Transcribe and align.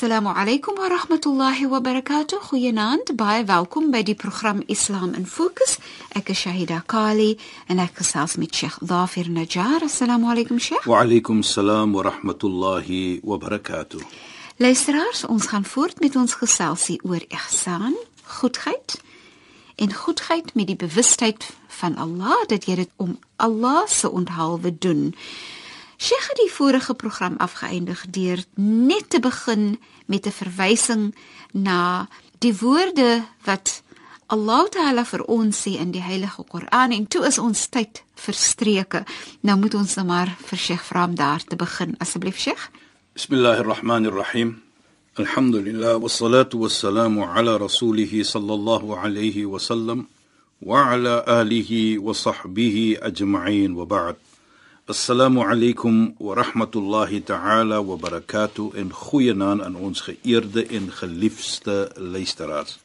Assalamu 0.00 0.32
alaykum 0.34 0.78
wa 0.78 0.88
rahmatullahi 0.88 1.66
wa 1.68 1.78
barakatuh. 1.78 2.40
Goeienaand, 2.48 3.10
baie 3.16 3.44
welkom 3.44 3.90
by 3.92 4.00
die 4.00 4.14
program 4.14 4.62
Islam 4.66 5.12
in 5.12 5.26
Fokus. 5.26 5.76
Ek 6.16 6.30
is 6.32 6.40
Shahida 6.40 6.78
Kali 6.88 7.36
en 7.68 7.82
ek 7.84 8.00
gesels 8.00 8.38
met 8.40 8.48
Sheikh 8.56 8.78
Dhafir 8.80 9.28
Najjar. 9.28 9.84
Assalamu 9.84 10.32
alaykum 10.32 10.56
Sheikh. 10.56 10.88
Wa 10.88 11.02
alaykum 11.04 11.44
salaam 11.44 11.92
wa 11.92 12.06
rahmatullahi 12.08 13.20
wa 13.20 13.36
barakatuh. 13.36 14.00
Luisteraars, 14.56 15.26
ons 15.28 15.50
gaan 15.52 15.68
voort 15.68 16.00
met 16.00 16.16
ons 16.16 16.32
geselsie 16.32 16.96
oor 17.04 17.20
ihsan, 17.28 17.92
goedheid 18.40 18.96
en 19.76 19.92
goedheid 19.92 20.54
met 20.56 20.72
die 20.72 20.80
bewustheid 20.80 21.52
van 21.82 22.00
Allah 22.00 22.40
dat 22.48 22.64
jy 22.64 22.80
dit 22.86 22.96
om 22.96 23.18
Allah 23.36 23.84
se 23.84 24.08
onthaalwe 24.08 24.72
doen. 24.78 25.10
Sheikh 26.00 26.28
het 26.28 26.38
die 26.40 26.52
vorige 26.52 26.94
program 26.94 27.34
afgeëindig 27.36 28.06
deur 28.08 28.40
net 28.56 29.10
te 29.12 29.20
begin 29.20 29.78
met 30.06 30.26
'n 30.26 30.32
verwysing 30.32 31.14
na 31.52 32.08
die 32.38 32.56
woorde 32.56 33.24
wat 33.44 33.82
Allah 34.26 34.68
Taala 34.68 35.04
vir 35.04 35.22
ons 35.24 35.62
sê 35.62 35.76
in 35.76 35.90
die 35.90 36.02
Heilige 36.02 36.44
Koran 36.48 36.92
en 36.92 37.06
toe 37.06 37.26
is 37.26 37.38
ons 37.38 37.66
tyd 37.68 38.02
verstreke. 38.14 39.04
Nou 39.40 39.58
moet 39.58 39.74
ons 39.74 39.94
nou 39.94 40.06
maar 40.06 40.36
vir 40.46 40.58
Sheikh 40.58 40.82
vra 40.82 41.04
om 41.04 41.14
daar 41.14 41.44
te 41.44 41.56
begin. 41.56 41.94
Asseblief 41.98 42.38
Sheikh. 42.38 42.70
Bismillahir 43.12 43.66
Rahmanir 43.66 44.14
Rahim. 44.14 44.62
Alhamdulillah 45.18 46.00
wassalatu 46.00 46.58
wassalamu 46.58 47.26
ala 47.26 47.58
rasulih 47.58 48.24
sallallahu 48.24 48.96
alayhi 48.96 49.44
wa 49.44 49.58
sallam 49.58 50.06
wa 50.60 50.90
ala 50.92 51.24
alihi 51.26 51.98
wa 51.98 52.12
sahbihi 52.14 52.98
ajma'in 53.02 53.74
wa 53.74 53.84
ba'd. 53.84 54.29
Assalamu 54.90 55.44
alaykum 55.46 56.16
wa 56.18 56.34
rahmatullahi 56.34 57.22
ta'ala 57.22 57.80
wa 57.80 57.94
barakatuh 57.96 58.74
en 58.74 58.90
goeienaand 58.90 59.62
aan 59.62 59.76
ons 59.76 60.00
geëerde 60.02 60.64
en 60.66 60.90
geliefde 60.90 61.92
luisteraars. 61.94 62.80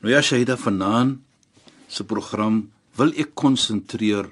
Nou 0.00 0.14
ja, 0.14 0.22
Shahida 0.22 0.56
vanaand 0.56 1.18
se 1.92 2.06
program 2.08 2.70
wil 2.96 3.12
ek 3.20 3.34
konsentreer 3.36 4.30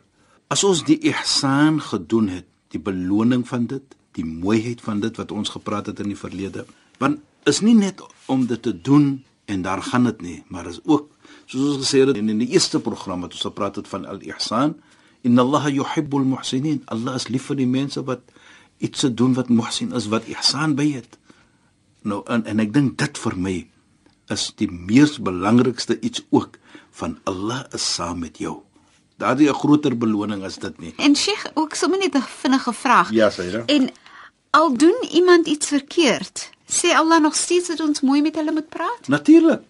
as 0.49 0.65
ons 0.65 0.81
die 0.89 0.97
ihsan 1.13 1.83
gedoen 1.91 2.33
het, 2.39 2.49
die 2.73 2.81
beloning 2.81 3.45
van 3.53 3.69
dit, 3.69 3.85
die 4.17 4.25
mooiheid 4.25 4.81
van 4.81 5.05
dit 5.05 5.21
wat 5.21 5.37
ons 5.37 5.53
gepraat 5.53 5.93
het 5.93 6.01
in 6.01 6.15
die 6.15 6.21
verlede. 6.25 6.65
Want 7.05 7.21
is 7.45 7.61
nie 7.61 7.77
net 7.77 8.01
om 8.33 8.49
dit 8.49 8.65
te 8.65 8.73
doen 8.73 9.19
en 9.45 9.67
daar 9.69 9.85
gaan 9.85 10.09
dit 10.09 10.25
nie, 10.25 10.39
maar 10.49 10.73
is 10.73 10.81
ook 10.89 11.13
soos 11.45 11.75
ons 11.75 11.85
gesê 11.85 12.01
het 12.01 12.17
in 12.17 12.33
die 12.33 12.55
eerste 12.57 12.81
program 12.81 13.29
wat 13.29 13.37
ons 13.37 13.51
gepraat 13.53 13.77
het 13.77 13.93
van 13.93 14.09
al-ihsan 14.09 14.79
Inna 15.23 15.43
Allah 15.43 15.69
yuhibbul 15.69 16.25
muhsinin. 16.25 16.83
Allah 16.87 17.15
is 17.15 17.29
lief 17.29 17.51
vir 17.51 17.57
die 17.57 17.69
mense 17.69 18.05
wat 18.05 18.21
iets 18.79 19.05
doen 19.15 19.35
wat 19.35 19.49
muhsin 19.49 19.93
is, 19.93 20.09
wat 20.09 20.29
ihsan 20.29 20.75
by 20.79 20.89
het. 20.93 21.19
Nou 22.03 22.23
en, 22.33 22.47
en 22.49 22.61
ek 22.61 22.73
dink 22.73 22.97
dit 22.99 23.21
vir 23.25 23.37
my 23.37 23.57
is 24.33 24.49
die 24.57 24.71
mees 24.71 25.19
belangrikste 25.21 25.99
iets 26.01 26.23
ook 26.31 26.57
van 26.97 27.19
Allah 27.29 27.65
is 27.77 27.85
saam 27.95 28.23
met 28.25 28.39
jou. 28.39 28.61
Daar 29.21 29.41
is 29.41 29.49
'n 29.49 29.55
groter 29.55 29.99
beloning 29.99 30.45
as 30.45 30.57
dit 30.57 30.79
nie. 30.79 30.95
En 30.97 31.17
Sheikh, 31.17 31.45
ook 31.55 31.75
sommer 31.75 31.99
net 31.99 32.15
'n 32.15 32.23
vinnige 32.23 32.73
vraag. 32.73 33.11
Ja, 33.11 33.31
Saida. 33.31 33.63
En 33.67 33.91
al 34.51 34.77
doen 34.77 34.97
iemand 35.11 35.47
iets 35.47 35.67
verkeerd, 35.67 36.51
sê 36.67 36.95
Allah 36.95 37.21
nog 37.21 37.35
steeds 37.35 37.69
dat 37.69 37.81
ons 37.81 38.01
mooi 38.01 38.23
met 38.23 38.35
hulle 38.35 38.53
moet 38.53 38.69
praat? 38.69 39.09
Natuurlik. 39.09 39.61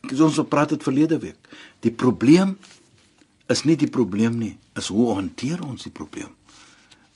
Ons 0.00 0.18
het 0.18 0.34
gepraat 0.34 0.70
het 0.70 0.82
verlede 0.82 1.18
week. 1.18 1.36
Die 1.80 1.90
probleem 1.90 2.58
is 3.52 3.62
nie 3.64 3.76
die 3.78 3.90
probleem 3.90 4.38
nie, 4.38 4.56
is 4.78 4.90
hoe 4.92 5.14
hanteer 5.14 5.62
ons 5.64 5.86
die 5.86 5.94
probleem. 5.94 6.32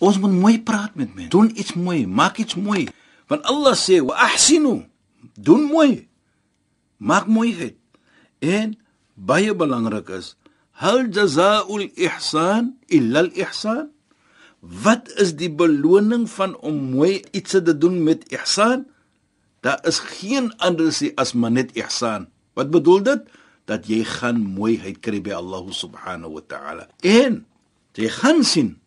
Ons 0.00 0.18
moet 0.22 0.32
mooi 0.32 0.56
praat 0.64 0.94
met 0.96 1.12
mense. 1.14 1.30
Doen 1.34 1.50
iets 1.58 1.74
mooi, 1.76 2.06
maak 2.06 2.38
iets 2.40 2.56
mooi. 2.56 2.86
Want 3.28 3.44
Allah 3.50 3.76
sê 3.76 4.00
wa 4.04 4.16
ahsinu. 4.26 4.80
Doen 5.36 5.66
mooi. 5.68 6.06
Maak 6.96 7.28
mooiheid. 7.28 7.76
En 8.40 8.78
baie 9.14 9.52
belangrik 9.54 10.08
is 10.16 10.34
hal 10.80 11.10
jazaa'ul 11.12 11.90
ihsan 11.92 12.76
illa 12.88 13.26
al 13.26 13.32
ihsan. 13.36 13.90
Wat 14.60 15.08
is 15.20 15.34
die 15.36 15.50
beloning 15.52 16.24
van 16.28 16.56
om 16.64 16.96
mooi 16.96 17.20
iets 17.36 17.56
te 17.56 17.72
doen 17.76 18.00
met 18.04 18.24
ihsan? 18.32 18.86
Daar 19.60 19.80
is 19.84 20.00
geen 20.00 20.52
anders 20.56 21.02
as 21.20 21.32
maar 21.36 21.52
net 21.52 21.76
ihsan. 21.76 22.28
Wat 22.56 22.72
bedoel 22.72 23.02
dit? 23.04 23.28
Dat 23.64 23.86
jy 23.86 24.04
gaan 24.04 24.40
mooiheid 24.40 25.00
kry 25.00 25.20
by 25.20 25.36
Allah 25.36 25.66
subhanahu 25.72 26.38
wa 26.38 26.44
ta'ala. 26.46 26.88
En 27.02 27.44
jy 27.94 28.08
gaan 28.08 28.44
sien 28.44 28.78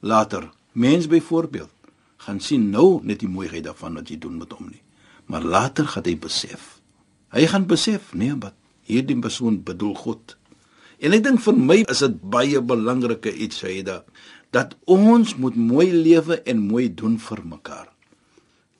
later, 0.00 0.50
mens 0.72 1.06
byvoorbeeld, 1.06 1.72
gaan 2.16 2.40
sien 2.40 2.70
nou 2.70 3.00
net 3.02 3.22
die 3.22 3.30
mooiheid 3.30 3.64
daarvan 3.64 3.98
wat 3.98 4.10
jy 4.10 4.18
doen 4.18 4.38
met 4.38 4.52
hom 4.52 4.68
nie. 4.70 4.82
Maar 5.26 5.44
later 5.44 5.86
gaan 5.88 6.06
hy 6.06 6.16
besef. 6.18 6.78
Hy 7.32 7.46
gaan 7.46 7.66
besef, 7.68 8.12
nee, 8.16 8.34
wat 8.40 8.56
hierdie 8.88 9.18
persoon 9.20 9.60
bedoel 9.64 9.94
God. 9.94 10.36
En 10.98 11.14
ek 11.14 11.24
dink 11.24 11.42
vir 11.44 11.56
my 11.56 11.78
is 11.84 12.02
dit 12.02 12.18
baie 12.32 12.60
belangrike 12.64 13.30
iets 13.30 13.62
Saida 13.62 14.02
dat 14.54 14.74
ons 14.88 15.34
moet 15.36 15.56
mooi 15.56 15.90
lewe 15.92 16.40
en 16.48 16.62
mooi 16.70 16.88
doen 16.88 17.18
vir 17.20 17.42
mekaar. 17.44 17.88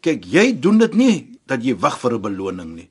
Kyk, 0.01 0.25
jy 0.25 0.53
doen 0.57 0.81
dit 0.81 0.95
nie 0.97 1.17
dat 1.49 1.65
jy 1.65 1.75
wag 1.77 1.99
vir 2.01 2.15
'n 2.17 2.23
beloning 2.23 2.73
nie. 2.75 2.91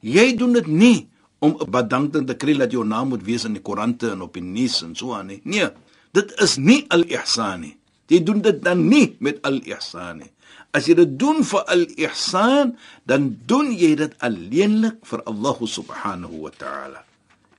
Jy 0.00 0.36
doen 0.36 0.52
dit 0.52 0.66
nie 0.66 1.08
om 1.44 1.56
'n 1.60 1.70
bedankting 1.70 2.26
te 2.26 2.36
kry 2.40 2.56
dat 2.56 2.72
jou 2.72 2.84
naam 2.84 3.08
moet 3.12 3.24
wees 3.24 3.44
in 3.44 3.52
die 3.52 3.62
koerante 3.62 4.10
en 4.10 4.22
op 4.24 4.32
die 4.32 4.42
nuus 4.42 4.82
en 4.82 4.96
so 4.96 5.12
aan 5.14 5.26
nie. 5.26 5.40
Nee, 5.44 5.68
dit 6.12 6.32
is 6.40 6.56
nie 6.56 6.84
al-ihsan 6.88 7.60
nie. 7.60 7.76
Jy 8.06 8.22
doen 8.22 8.40
dit 8.40 8.62
dan 8.62 8.88
nie 8.88 9.16
met 9.18 9.42
al-ihsan 9.42 10.16
nie. 10.18 10.30
As 10.72 10.86
jy 10.86 10.94
dit 10.94 11.18
doen 11.18 11.44
vir 11.44 11.64
al-ihsan, 11.64 12.76
dan 13.04 13.38
doen 13.46 13.72
jy 13.72 13.94
dit 13.94 14.14
alleenlik 14.18 14.96
vir 15.06 15.22
Allah 15.24 15.58
subhanahu 15.60 16.40
wa 16.40 16.50
ta'ala. 16.50 17.04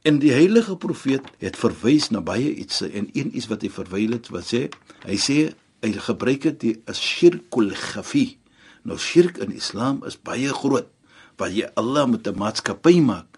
En 0.04 0.20
die 0.20 0.32
heilige 0.32 0.76
profeet 0.78 1.24
het 1.40 1.58
verwys 1.58 2.10
na 2.10 2.22
baie 2.22 2.56
iets 2.56 2.82
en 2.82 3.10
een 3.14 3.32
iets 3.38 3.48
wat 3.48 3.62
hy 3.62 3.70
verwyl 3.70 4.12
het 4.12 4.30
wat 4.30 4.46
sê, 4.46 4.70
hy 5.06 5.18
sê 5.18 5.38
hy 5.82 5.92
gebruik 5.92 6.42
dit 6.42 6.60
die 6.60 6.76
shirkul 6.94 7.72
khafi. 7.74 8.38
Nou 8.84 8.98
shirk 8.98 9.38
in 9.38 9.54
Islam 9.54 10.04
is 10.06 10.18
baie 10.18 10.50
groot. 10.54 10.90
Wat 11.38 11.52
jy 11.52 11.70
Allah 11.76 12.08
met 12.08 12.28
'n 12.28 12.38
maatskappy 12.38 13.00
maak 13.02 13.35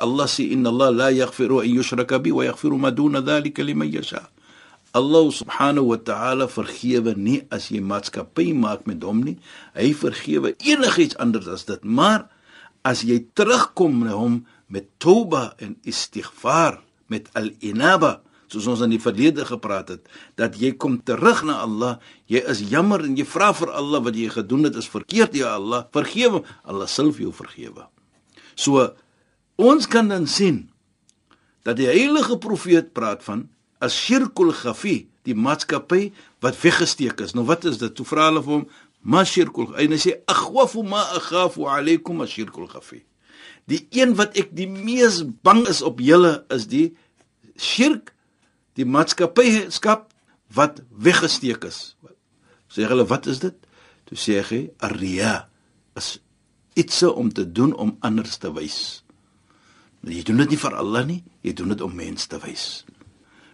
Allah 0.00 0.26
sê 0.30 0.50
inna 0.52 0.70
Allah 0.70 0.90
la 0.90 1.08
yaghfiru 1.10 1.60
an 1.62 1.68
yushraka 1.68 2.18
bi 2.22 2.32
wa 2.32 2.44
yaghfiru 2.44 2.78
ma 2.78 2.90
duna 2.90 3.20
dhalika 3.20 3.64
liman 3.64 3.90
yasha. 3.90 4.28
Allah 4.96 5.28
subhanahu 5.28 5.92
wa 5.92 5.98
ta'ala 6.00 6.46
vergewe 6.48 7.12
nie 7.16 7.44
as 7.52 7.68
jy 7.68 7.82
maatskappy 7.84 8.54
maak 8.56 8.86
met 8.88 9.04
hom 9.04 9.20
nie. 9.26 9.36
Hy 9.76 9.92
vergewe 9.92 10.54
enigiets 10.64 11.18
anders 11.20 11.48
as 11.52 11.66
dit. 11.68 11.82
Maar 11.84 12.28
as 12.80 13.04
jy 13.04 13.20
terugkom 13.36 14.06
na 14.06 14.16
hom 14.16 14.46
met 14.72 14.88
toba 15.02 15.52
en 15.60 15.76
istighfar, 15.84 16.80
met 17.12 17.28
al-inaba, 17.38 18.22
soos 18.50 18.66
ons 18.70 18.82
in 18.86 18.94
die 18.94 19.02
verlede 19.02 19.44
gepraat 19.46 19.90
het, 19.94 20.08
dat 20.38 20.56
jy 20.58 20.72
kom 20.78 21.00
terug 21.06 21.42
na 21.46 21.60
Allah, 21.66 21.98
jy 22.30 22.42
is 22.50 22.62
jammer 22.70 23.04
en 23.04 23.18
jy 23.18 23.26
vra 23.28 23.52
vir 23.54 23.72
Allah 23.74 24.02
wat 24.06 24.16
jy 24.18 24.30
gedoen 24.32 24.68
het 24.68 24.78
is 24.78 24.88
verkeerd, 24.90 25.36
ja 25.38 25.56
Allah, 25.58 25.84
vergewe. 25.94 26.42
Allah 26.64 26.88
sal 26.90 27.12
vir 27.14 27.28
jou 27.28 27.34
vergewe. 27.34 27.88
So 28.56 28.94
Ons 29.56 29.88
kan 29.88 30.08
dan 30.08 30.26
sien 30.28 30.66
dat 31.64 31.78
die 31.80 31.88
heilige 31.88 32.36
profeet 32.38 32.92
praat 32.94 33.24
van 33.24 33.46
as 33.82 33.96
shirkul 33.96 34.52
khafi, 34.54 35.06
die 35.26 35.34
maatskappy 35.34 36.10
wat 36.44 36.58
weggesteek 36.60 37.20
is. 37.24 37.34
Nou 37.34 37.46
wat 37.48 37.64
is 37.68 37.80
dit? 37.80 37.92
Toe 37.96 38.06
vra 38.06 38.28
hulle 38.28 38.42
vir 38.42 38.52
hom, 38.52 38.68
"Ma 39.02 39.24
shirkul?" 39.24 39.74
En 39.74 39.90
hy 39.90 39.98
sê, 39.98 40.12
"Akhwafu 40.26 40.82
ma 40.82 41.02
akhafu 41.16 41.66
alaykum 41.66 42.20
ashirkul 42.20 42.68
khafi." 42.68 43.04
Die 43.66 43.86
een 43.90 44.14
wat 44.14 44.36
ek 44.36 44.54
die 44.54 44.68
mees 44.68 45.24
bang 45.42 45.66
is 45.68 45.82
op 45.82 45.98
julle 46.00 46.44
is 46.50 46.66
die 46.66 46.96
shirk, 47.56 48.14
die 48.74 48.84
maatskappy 48.84 49.70
skap 49.70 50.12
wat 50.54 50.82
weggesteek 50.90 51.64
is. 51.64 51.96
Sê 52.68 52.86
hulle, 52.86 53.06
"Wat 53.06 53.26
is 53.26 53.38
dit?" 53.38 53.54
Toe 54.04 54.16
sê 54.16 54.42
hy, 54.42 54.70
"Ar-riya." 54.78 55.48
Is 55.96 56.20
iets 56.74 57.02
om 57.02 57.32
te 57.32 57.52
doen 57.52 57.74
om 57.74 57.96
anders 58.00 58.36
te 58.36 58.52
wys. 58.52 59.05
Jy 60.06 60.22
doen 60.26 60.44
dit 60.44 60.54
nie 60.54 60.60
vir 60.60 60.76
Allah 60.78 61.02
nie, 61.06 61.22
jy 61.42 61.52
doen 61.58 61.72
dit 61.74 61.82
om 61.82 61.94
mense 61.94 62.28
te 62.30 62.38
wys. 62.42 62.84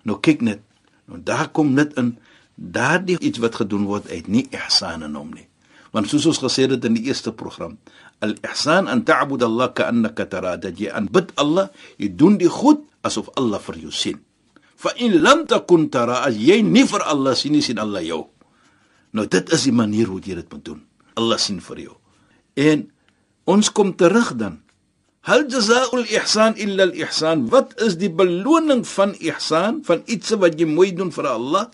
Nou 0.05 0.19
kyk 0.21 0.43
net, 0.45 0.61
nou 1.09 1.21
daar 1.25 1.49
kom 1.55 1.73
net 1.77 1.97
in 2.01 2.17
daardie 2.57 3.17
iets 3.25 3.41
wat 3.41 3.57
gedoen 3.63 3.87
word 3.89 4.11
uit 4.13 4.29
nie 4.29 4.45
ihsan 4.53 5.07
in 5.07 5.17
hom 5.17 5.33
nie. 5.33 5.49
Want 5.93 6.09
soos 6.09 6.27
ons 6.29 6.41
gesê 6.41 6.67
het 6.69 6.85
in 6.89 6.97
die 6.97 7.07
eerste 7.09 7.33
program, 7.37 7.79
al-ihsan 8.25 8.89
an 8.89 9.05
ta'bud 9.05 9.43
Allah 9.45 9.73
ka'annaka 9.77 10.29
tara, 10.29 10.57
dat 10.61 10.81
jy 10.81 10.93
aanbid 10.93 11.33
Allah, 11.41 11.69
jy 12.01 12.13
doen 12.17 12.39
die 12.41 12.53
goed 12.53 12.85
asof 13.05 13.33
Allah 13.37 13.61
vir 13.61 13.81
jou 13.87 13.93
sien. 13.93 14.21
Fa 14.77 14.95
in 15.01 15.21
lam 15.23 15.45
takun 15.49 15.89
tara, 15.93 16.23
as 16.27 16.39
jy 16.41 16.61
nie 16.65 16.85
vir 16.89 17.05
Allah 17.05 17.37
sien 17.39 17.53
nie, 17.57 17.65
sien 17.65 17.81
Allah 17.83 18.05
jou. 18.05 18.25
Nou 19.13 19.27
dit 19.29 19.53
is 19.53 19.69
die 19.69 19.77
manier 19.77 20.09
hoe 20.09 20.21
jy 20.21 20.39
dit 20.41 20.49
moet 20.53 20.65
doen. 20.65 20.81
Allah 21.21 21.41
sien 21.41 21.61
vir 21.61 21.85
jou. 21.85 21.97
En 22.57 22.89
ons 23.53 23.73
kom 23.73 23.93
terug 23.97 24.33
dan. 24.41 24.63
هل 25.25 25.49
جزاء 25.49 25.97
الإحسان 25.97 26.53
إلا 26.53 26.85
الإحسان؟ 26.85 27.49
وات 27.53 27.83
إز 27.83 27.95
دي 27.95 28.09
بلونن 28.09 28.83
فن 28.83 29.15
إحسان? 29.29 29.83
فن 29.83 30.03
إتسا 30.11 30.37
وات 30.37 30.55
جي 30.57 31.11
فرا 31.11 31.37
الله. 31.37 31.71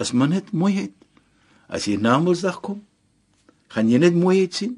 أس 0.00 0.14
من 0.14 0.32
هت 0.32 0.54
موي 0.54 0.78
هت 0.78 0.92
خان 3.68 3.90
ينت 3.90 4.14
موي 4.14 4.48
سين. 4.52 4.76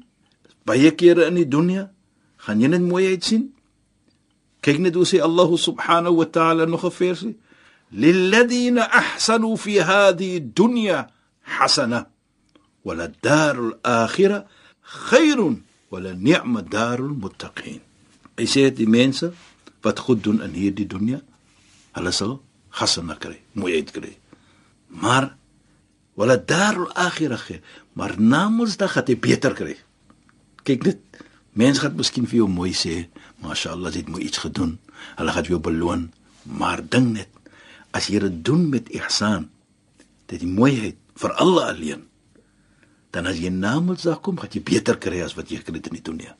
بايا 0.67 0.89
كيرا 0.89 1.27
أني 1.27 1.43
دنيا. 1.43 1.91
خان 2.37 2.61
ينت 2.61 2.81
موي 2.81 3.19
سين. 3.19 3.49
كيك 4.61 4.79
ندوسي 4.79 5.23
الله 5.23 5.57
سبحانه 5.57 6.09
وتعالى 6.09 6.65
نخفير 6.65 7.15
سي 7.15 7.35
للذين 7.91 8.77
أحسنوا 8.77 9.55
في 9.55 9.81
هذه 9.81 10.37
الدنيا 10.37 11.09
حسنة. 11.43 12.05
وللدار 12.85 13.67
الآخرة 13.67 14.45
خير. 14.81 15.55
Wa 15.91 15.99
la 15.99 16.13
ni'ma 16.15 16.63
darul 16.63 17.13
muttaqin. 17.13 17.81
Hy 18.39 18.45
sê 18.47 18.69
die 18.71 18.87
mense 18.87 19.33
wat 19.83 19.99
goed 19.99 20.23
doen 20.23 20.41
in 20.45 20.55
hierdie 20.55 20.87
dunia, 20.87 21.19
hulle 21.97 22.11
sal 22.15 22.39
hasana 22.79 23.17
kry, 23.19 23.37
mooiheid 23.53 23.91
kry. 23.91 24.15
Maar 24.87 25.35
wa 26.15 26.25
lad-darul 26.25 26.91
akhirah, 26.95 27.43
maar 27.93 28.15
na 28.19 28.47
Mondsdag 28.49 28.95
gaan 28.95 29.07
jy 29.07 29.17
beter 29.19 29.53
kry. 29.57 29.75
Kyk 30.63 30.87
net 30.87 30.99
Mense 31.51 31.83
gaan 31.83 31.97
miskien 31.99 32.27
vir 32.31 32.37
jou 32.37 32.47
mooi 32.47 32.71
sê, 32.71 33.09
"Mashallah, 33.43 33.91
jy 33.91 33.99
het 33.99 34.09
mooi 34.09 34.23
iets 34.23 34.37
gedoen." 34.37 34.79
Hulle 35.17 35.31
gaan 35.31 35.43
jou 35.43 35.59
beloon, 35.59 36.11
maar 36.43 36.89
ding 36.89 37.13
net, 37.13 37.29
as 37.91 38.07
jy 38.07 38.19
dit 38.19 38.45
doen 38.45 38.69
met 38.69 38.89
ihsan, 38.89 39.49
dit 40.27 40.39
die 40.39 40.47
mooiheid 40.47 40.95
vir 41.15 41.31
Allah 41.33 41.67
alleen, 41.67 42.07
dan 43.11 43.27
as 43.27 43.39
jy 43.39 43.51
namelsdag 43.53 44.21
kom, 44.23 44.39
gaan 44.39 44.53
jy 44.53 44.63
beter 44.63 44.97
kry 45.01 45.21
as 45.25 45.35
wat 45.37 45.51
jy 45.51 45.59
gekry 45.61 45.79
het 45.79 45.89
in 45.91 45.97
die 45.99 46.05
dunia. 46.05 46.35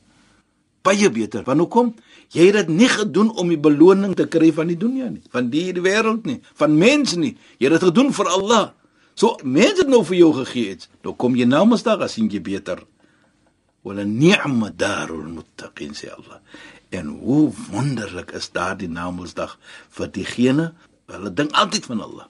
Baie 0.82 1.10
beter. 1.14 1.44
Want 1.46 1.62
hoekom? 1.62 1.92
Jy 2.34 2.48
het 2.48 2.62
dit 2.62 2.70
nie 2.74 2.88
gedoen 2.90 3.30
om 3.38 3.50
die 3.52 3.60
beloning 3.60 4.16
te 4.18 4.26
kry 4.26 4.50
van 4.56 4.72
die 4.72 4.78
dunia 4.78 5.10
nie, 5.12 5.22
van 5.30 5.50
die 5.52 5.68
wêreld 5.76 6.24
nie, 6.26 6.40
van 6.58 6.78
mense 6.78 7.18
nie. 7.20 7.36
Jy 7.60 7.68
het 7.68 7.78
dit 7.78 7.90
gedoen 7.90 8.10
vir 8.16 8.32
Allah. 8.32 8.64
So 9.14 9.36
mense 9.44 9.84
het 9.84 9.92
nou 9.92 10.00
vir 10.08 10.18
jou 10.22 10.32
gegee 10.40 10.72
iets. 10.74 10.88
Nou 11.04 11.14
kom 11.14 11.36
jy 11.36 11.46
namelsdag 11.46 12.02
as 12.08 12.16
jy 12.16 12.40
beter 12.40 12.82
wala 13.82 14.04
ni'ma 14.04 14.70
darul 14.70 15.26
muttaqin 15.26 15.94
sê 15.94 16.10
Allah. 16.14 16.38
En 16.90 17.06
hoe 17.06 17.52
wonderlik 17.70 18.30
is 18.30 18.50
daardie 18.52 18.88
Namedsdag 18.88 19.56
vir 19.90 20.12
diegene 20.12 20.72
hulle 21.12 21.32
dink 21.34 21.52
altyd 21.52 21.88
van 21.90 22.00
Allah. 22.00 22.28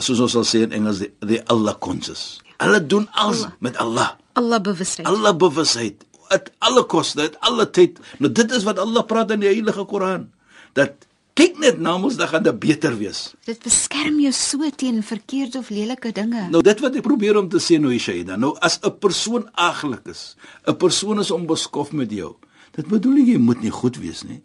Soos 0.00 0.22
ons 0.24 0.32
sal 0.34 0.46
sê 0.48 0.64
in 0.66 0.72
Engels 0.74 1.02
die, 1.04 1.10
die 1.22 1.42
Allah 1.50 1.76
conscious. 1.78 2.40
Hulle 2.58 2.80
doen 2.86 3.08
alles 3.12 3.44
Allah. 3.44 3.52
met 3.58 3.76
Allah. 3.76 4.10
Allah 4.32 4.60
bewusheid. 4.60 5.06
Allah 5.06 5.34
bewusheid. 5.36 6.04
At 6.28 6.50
alle 6.58 6.84
koste, 6.86 7.22
at 7.22 7.36
alle 7.40 7.70
tyd. 7.70 7.98
Nou 8.18 8.32
dit 8.32 8.50
is 8.50 8.62
wat 8.66 8.78
Allah 8.78 9.04
praat 9.06 9.30
in 9.30 9.40
die 9.40 9.48
Heilige 9.50 9.84
Koran. 9.84 10.30
Dat 10.72 11.06
kyk 11.34 11.58
net 11.58 11.78
na 11.82 11.94
ons 11.98 12.16
dan 12.16 12.28
gaan 12.30 12.42
dit 12.46 12.58
beter 12.58 12.96
wees. 12.98 13.34
Dit 13.46 13.62
beskerm 13.62 14.20
jou 14.22 14.32
so 14.32 14.70
teen 14.76 15.02
verkeerde 15.02 15.58
of 15.58 15.70
lelike 15.70 16.12
dinge. 16.14 16.48
Nou 16.50 16.62
dit 16.62 16.80
wat 16.80 16.94
ek 16.94 17.02
probeer 17.06 17.36
om 17.38 17.48
te 17.50 17.58
sê 17.62 17.78
nou 17.78 17.94
Shaida, 17.98 18.36
nou 18.36 18.54
as 18.60 18.78
'n 18.82 18.98
persoon 18.98 19.48
aglik 19.54 20.06
is, 20.08 20.36
'n 20.66 20.76
persoon 20.76 21.18
is 21.20 21.30
onbeskof 21.30 21.92
met 21.92 22.10
jou. 22.10 22.34
Dit 22.74 22.86
bedoel 22.86 23.16
jy 23.26 23.38
moet 23.38 23.60
nie 23.62 23.70
goed 23.70 23.96
wees 23.96 24.22
nie. 24.22 24.42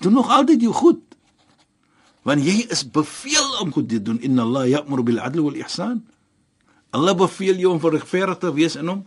Doen 0.00 0.12
nog 0.12 0.30
altyd 0.30 0.60
jou 0.62 0.72
goed. 0.72 1.00
Want 2.22 2.42
jy 2.44 2.66
is 2.70 2.82
beveel 2.90 3.60
om 3.62 3.72
goed 3.72 3.88
te 3.88 4.02
doen. 4.02 4.20
Inna 4.20 4.42
Allah 4.42 4.66
ya'muru 4.68 5.02
bil 5.02 5.18
'adli 5.18 5.40
wal 5.42 5.54
ihsan. 5.54 6.04
Allah 6.90 7.16
beveel 7.16 7.58
jou 7.60 7.72
om 7.74 7.80
regverdig 7.82 8.38
te 8.38 8.52
wees 8.52 8.76
in 8.76 8.88
hom. 8.88 9.02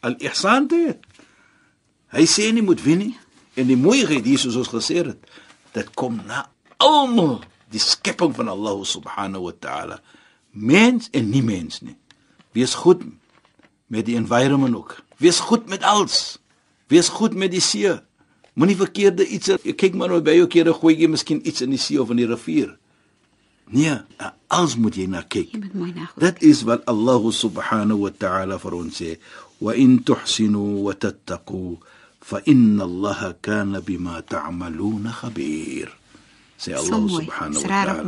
Al 0.00 0.16
ihsan 0.18 0.68
te 0.68 0.80
het. 0.88 1.06
Hy 2.12 2.26
sê 2.28 2.50
nie 2.52 2.64
moet 2.64 2.82
wen 2.84 2.98
nie. 3.06 3.14
En 3.54 3.68
die 3.68 3.76
mooiheid 3.76 4.24
hier 4.24 4.40
soos 4.40 4.56
ons 4.56 4.70
gesê 4.72 5.02
het, 5.04 5.18
dit 5.76 5.88
kom 5.96 6.20
na 6.28 6.46
almal 6.80 7.42
die 7.72 7.80
skepping 7.80 8.32
van 8.36 8.48
Allah 8.52 8.76
subhanahu 8.84 9.48
wa 9.48 9.54
ta'ala. 9.60 9.98
Mens 10.52 11.08
en 11.12 11.28
nie 11.32 11.42
mens 11.44 11.80
nie. 11.84 11.96
Wees 12.56 12.74
goed 12.76 13.04
met 13.92 14.06
die 14.08 14.16
environment 14.16 14.76
ook. 14.76 14.96
Wees 15.20 15.40
goed 15.40 15.68
met 15.68 15.84
alles. 15.84 16.38
Wees 16.92 17.08
goed 17.08 17.36
met 17.36 17.52
die 17.52 17.60
see. 17.64 17.92
Moenie 18.52 18.76
verkeerde 18.76 19.24
iets 19.24 19.52
kyk 19.64 19.96
maar 19.96 20.12
nou 20.12 20.20
by 20.24 20.34
jou 20.36 20.48
kere 20.52 20.74
gooi 20.76 20.98
jy 20.98 21.08
miskien 21.08 21.40
iets 21.48 21.64
in 21.64 21.72
die 21.72 21.80
see 21.80 22.00
of 22.00 22.12
in 22.12 22.20
die 22.20 22.28
rivier. 22.28 22.74
Nee, 23.72 23.96
alles 24.52 24.76
moet 24.76 24.96
jy 25.00 25.06
na 25.08 25.22
kyk. 25.24 25.56
Dit 26.20 26.42
is 26.44 26.62
wat 26.68 26.84
Allah 26.90 27.22
subhanahu 27.32 28.04
wa 28.04 28.12
ta'ala 28.12 28.60
vir 28.60 28.74
ons 28.76 29.00
sê. 29.00 29.16
Wa 29.62 29.72
in 29.72 30.02
tuhsinu 30.04 30.84
wa 30.84 30.92
tattaqu 30.92 31.80
fa 32.20 32.42
inna 32.44 32.84
Allah 32.84 33.32
kana 33.40 33.80
bima 33.80 34.20
ta'maluna 34.20 35.16
khabir. 35.24 35.88
Ta 35.88 36.60
sê 36.60 36.76
Allah 36.76 37.00
so 37.00 37.18
subhanahu 37.24 37.64
wa 37.64 37.68
ta'ala. 37.68 38.02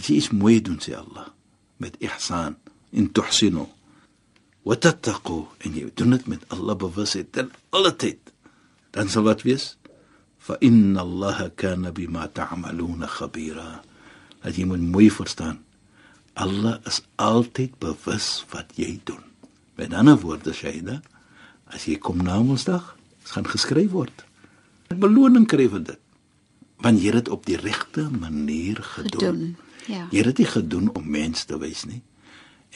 Dit 0.00 0.10
is 0.16 0.32
mooi 0.32 0.64
doen 0.64 0.80
sê 0.80 0.96
Allah 0.96 1.28
met 1.78 2.00
ihsan 2.00 2.56
in 2.96 3.10
tuhsinu 3.12 3.66
wa 4.64 4.74
tattaqu 4.80 5.44
en 5.66 5.76
jy 5.76 5.90
doen 5.92 6.16
dit 6.16 6.24
met 6.30 6.42
Allah 6.54 6.72
bewusheid 6.78 7.28
dan 7.36 7.52
alle 7.76 7.92
tyd 7.92 8.32
dan 8.94 9.10
sal 9.12 9.26
wat 9.28 9.44
wees 9.44 9.76
fa 10.40 10.56
inna 10.64 11.04
Allah 11.04 11.50
kana 11.52 11.92
bima 11.92 12.24
ta'maluna 12.32 13.10
khabira 13.10 13.84
dat 14.44 14.56
jy 14.56 14.68
moet 14.68 14.84
mooi 14.84 15.08
verstaan 15.10 15.60
Allah 16.34 16.78
is 16.88 17.02
altyd 17.16 17.78
bewus 17.82 18.44
wat 18.52 18.72
jy 18.78 19.00
doen 19.08 19.22
met 19.80 19.94
ander 19.94 20.18
woorde 20.20 20.54
Shaida 20.54 21.00
as 21.74 21.88
jy 21.88 21.98
kom 21.98 22.22
na 22.22 22.38
Woensdag 22.38 22.94
gaan 23.32 23.48
geskryf 23.48 23.90
word 23.90 24.24
'n 24.90 25.00
beloning 25.00 25.48
kry 25.48 25.68
vir 25.68 25.84
dit 25.92 26.00
want 26.84 27.00
jy 27.00 27.12
het 27.12 27.24
dit 27.24 27.28
op 27.32 27.46
die 27.48 27.56
regte 27.56 28.08
manier 28.10 28.82
gedoen. 28.82 29.20
gedoen. 29.20 29.56
Ja. 29.86 30.08
Jy 30.10 30.18
het 30.20 30.32
dit 30.32 30.42
nie 30.44 30.50
gedoen 30.52 30.90
om 30.94 31.10
mense 31.10 31.46
te 31.46 31.58
wys 31.58 31.84
nie. 31.88 32.02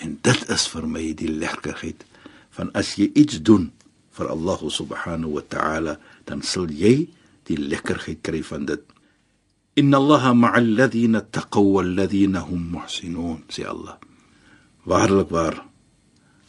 En 0.01 0.19
dit 0.23 0.49
is 0.49 0.67
vir 0.73 0.87
my 0.89 1.05
die 1.19 1.31
lekkerheid 1.31 2.05
van 2.57 2.73
as 2.79 2.95
jy 2.99 3.11
iets 3.15 3.43
doen 3.43 3.69
vir 4.19 4.31
Allah 4.33 4.63
subhanahu 4.73 5.37
wa 5.37 5.45
ta'ala, 5.49 5.99
dan 6.27 6.43
sal 6.43 6.71
jy 6.71 7.09
die 7.49 7.59
lekkerheid 7.59 8.23
kry 8.23 8.43
van 8.43 8.67
dit. 8.67 8.83
Inna 9.79 9.99
Allaha 10.03 10.33
ma'al 10.35 10.69
ladhina 10.79 11.21
taqaw 11.23 11.67
wal 11.75 11.91
ladhina 11.99 12.41
hum 12.49 12.63
muhsinun, 12.75 13.45
sê 13.55 13.63
Allah. 13.73 13.95
Waarlik 14.91 15.31
waar 15.31 15.57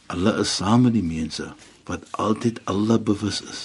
Allah 0.09 0.39
is 0.41 0.49
saam 0.57 0.87
met 0.87 0.95
die 0.97 1.05
mense 1.05 1.51
wat 1.85 2.07
altyd 2.25 2.57
Allah 2.65 2.97
bewus 2.97 3.41
is. 3.45 3.61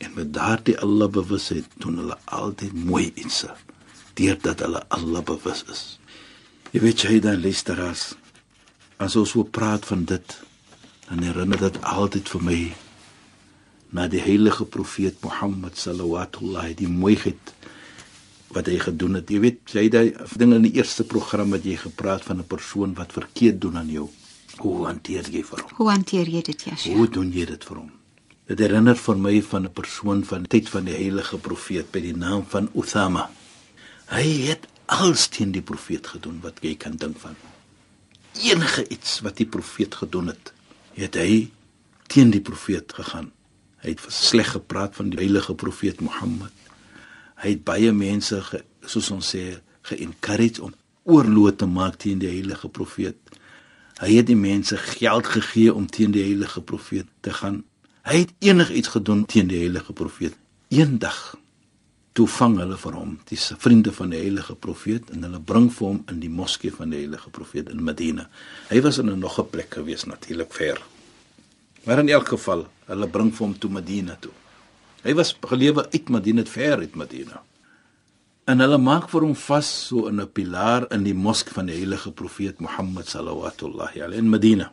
En 0.00 0.14
met 0.16 0.32
daardie 0.32 0.78
Allah 0.80 1.08
bewusheid 1.12 1.68
doen 1.84 2.00
hulle 2.00 2.16
altyd 2.24 2.72
mooi 2.72 3.12
iets. 3.14 3.44
Deurdat 4.16 4.64
hulle 4.64 4.80
Allah 4.88 5.20
bewus 5.20 5.64
is. 5.68 5.82
Jy 6.72 6.80
weet 6.80 7.04
jy 7.04 7.20
dan 7.20 7.44
luisteraars 7.44 8.14
as 9.02 9.16
ons 9.20 9.34
so 9.34 9.44
praat 9.44 9.84
van 9.90 10.06
dit 10.08 10.36
dan 11.08 11.20
herinner 11.26 11.60
dit 11.60 11.76
altyd 11.92 12.30
vir 12.32 12.44
my 12.48 12.60
na 13.92 14.06
die 14.08 14.22
heilige 14.24 14.64
profeet 14.64 15.18
Mohammed 15.20 15.76
sallallahu 15.76 16.72
die 16.78 16.88
mooiheid 16.88 17.52
wat 18.52 18.66
hy 18.66 18.78
gedoen 18.78 19.14
het. 19.18 19.30
Jy 19.30 19.40
weet 19.40 19.74
jy 19.76 19.88
daai 19.88 20.12
dinge 20.36 20.58
in 20.60 20.66
die 20.68 20.74
eerste 20.78 21.04
program 21.04 21.50
wat 21.54 21.64
jy 21.64 21.76
gepraat 21.76 22.24
van 22.24 22.38
'n 22.38 22.46
persoon 22.46 22.94
wat 22.94 23.12
verkeerd 23.12 23.60
doen 23.60 23.76
aan 23.76 23.90
jou. 23.90 24.08
Hoe 24.58 24.86
hanteer 24.86 25.30
jy 25.30 25.42
vir 25.42 25.62
hom? 25.62 25.70
Hoe 25.76 25.90
hanteer 25.90 26.28
jy 26.28 26.42
dit, 26.42 26.62
Jesha? 26.62 26.92
Hoe 26.92 27.08
doen 27.08 27.32
jy 27.32 27.44
dit 27.44 27.64
vir 27.64 27.76
hom? 27.76 27.90
Dit 28.46 28.58
herinner 28.58 28.96
vir 28.96 29.16
my 29.16 29.42
van 29.42 29.64
'n 29.64 29.72
persoon 29.72 30.24
van 30.24 30.46
tyd 30.46 30.68
van 30.68 30.84
die 30.84 30.94
heilige 30.94 31.38
profeet 31.38 31.90
by 31.90 32.00
die 32.00 32.16
naam 32.16 32.44
van 32.48 32.68
Uthama. 32.74 33.30
Hy 34.06 34.28
het 34.48 34.66
alles 34.86 35.28
teen 35.28 35.52
die 35.52 35.62
profeet 35.62 36.06
gedoen 36.06 36.40
wat 36.42 36.58
jy 36.60 36.74
kan 36.76 36.96
dink 36.96 37.18
van. 37.18 37.36
Enige 38.42 38.88
iets 38.88 39.20
wat 39.20 39.36
die 39.36 39.46
profeet 39.46 39.94
gedoen 39.94 40.26
het, 40.26 40.52
het 40.94 41.14
hy 41.14 41.50
teen 42.06 42.30
die 42.30 42.40
profeet 42.40 42.92
gegaan. 42.92 43.30
Hy 43.82 43.94
het 43.94 44.04
sleg 44.08 44.52
gepraat 44.54 44.96
van 44.96 45.10
die 45.10 45.18
heilige 45.18 45.54
profeet 45.54 46.00
Mohammed. 46.00 46.52
Hy 47.42 47.56
het 47.56 47.64
baie 47.64 47.92
mense 47.92 48.40
ge, 48.40 48.62
soos 48.86 49.10
ons 49.10 49.34
sê 49.34 49.58
ge-encourage 49.82 50.62
om 50.62 50.74
oorlog 51.04 51.56
te 51.56 51.66
maak 51.66 51.98
teen 51.98 52.18
die 52.18 52.30
heilige 52.30 52.68
profeet. 52.68 53.18
Hy 53.98 54.14
het 54.14 54.26
die 54.26 54.38
mense 54.38 54.76
geld 54.76 55.26
gegee 55.26 55.74
om 55.74 55.86
teen 55.86 56.14
die 56.14 56.22
heilige 56.22 56.62
profeet 56.62 57.06
te 57.20 57.34
gaan 57.34 57.64
Hy 58.02 58.24
het 58.24 58.32
enigiets 58.42 58.90
gedoen 58.96 59.22
teen 59.30 59.46
die 59.46 59.60
heilige 59.62 59.92
profeet. 59.94 60.34
Eendag 60.74 61.36
toe 62.12 62.26
vang 62.28 62.56
hulle 62.58 62.76
vir 62.76 62.96
hom, 62.98 63.12
die 63.30 63.38
vriende 63.38 63.92
van 63.94 64.10
die 64.12 64.18
heilige 64.20 64.56
profeet 64.58 65.12
en 65.14 65.22
hulle 65.24 65.38
bring 65.38 65.68
vir 65.72 65.86
hom 65.86 66.00
in 66.10 66.18
die 66.20 66.30
moskee 66.32 66.74
van 66.74 66.90
die 66.92 67.04
heilige 67.04 67.30
profeet 67.32 67.70
in 67.72 67.84
Medina. 67.86 68.26
Hy 68.68 68.82
was 68.82 68.98
in 68.98 69.10
'n 69.10 69.18
nog 69.18 69.38
'n 69.38 69.50
plek 69.50 69.74
gewees 69.74 70.04
natuurlik 70.04 70.52
ver. 70.52 70.82
Maar 71.84 71.98
in 71.98 72.08
elk 72.08 72.28
geval, 72.28 72.66
hulle 72.86 73.08
bring 73.08 73.32
vir 73.34 73.46
hom 73.46 73.58
toe 73.58 73.70
Medina 73.70 74.16
toe. 74.20 74.32
Hy 75.02 75.14
was 75.18 75.34
gelewe 75.40 75.86
uit 75.90 76.08
Medina, 76.08 76.44
ver 76.44 76.78
uit 76.78 76.94
Medina. 76.94 77.42
En 78.46 78.60
hulle 78.62 78.78
maak 78.78 79.08
vir 79.10 79.24
hom 79.26 79.34
vas 79.38 79.68
so 79.88 80.08
in 80.08 80.20
'n 80.20 80.32
pilaar 80.32 80.86
in 80.90 81.02
die 81.04 81.14
moskee 81.14 81.52
van 81.52 81.66
die 81.66 81.76
heilige 81.76 82.10
profeet 82.10 82.60
Mohammed 82.60 83.06
sallallahu 83.06 83.52
alaihi 83.66 84.18
in 84.18 84.30
Medina. 84.30 84.72